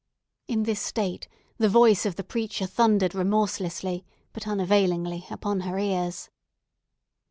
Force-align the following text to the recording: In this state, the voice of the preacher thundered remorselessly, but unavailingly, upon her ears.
In 0.47 0.63
this 0.63 0.81
state, 0.81 1.27
the 1.59 1.69
voice 1.69 2.07
of 2.07 2.15
the 2.15 2.23
preacher 2.23 2.65
thundered 2.65 3.13
remorselessly, 3.13 4.03
but 4.33 4.47
unavailingly, 4.47 5.27
upon 5.29 5.59
her 5.59 5.77
ears. 5.77 6.31